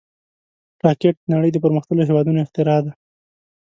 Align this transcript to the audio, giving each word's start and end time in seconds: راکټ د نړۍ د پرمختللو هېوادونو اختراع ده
راکټ 0.85 1.15
د 1.21 1.25
نړۍ 1.35 1.49
د 1.53 1.57
پرمختللو 1.65 2.07
هېوادونو 2.09 2.39
اختراع 2.45 2.79
ده 2.85 2.91